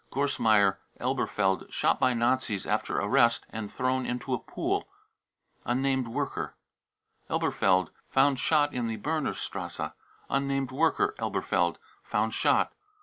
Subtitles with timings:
[0.11, 4.89] gorsmeier, Elberfeld, shot by Nazis after arrest and thrown into a pool,
[5.63, 6.55] unnamed worker,
[7.29, 9.93] Elberfeld, found shot in the Bremerstrasse.
[10.27, 12.73] unnamed worker, Elberfeld, found shot.